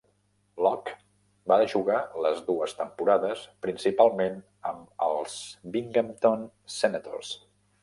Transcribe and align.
Locke 0.67 0.93
va 1.51 1.57
jugar 1.73 1.97
les 2.27 2.41
dues 2.47 2.73
temporades 2.79 3.45
principalment 3.67 4.41
amb 4.73 5.07
els 5.11 5.37
Binghamton 5.77 6.51
Senators. 6.81 7.35